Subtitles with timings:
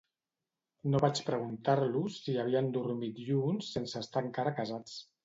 [0.93, 4.97] No vaig preguntar-los si havien dormit junts sense estar encara casats.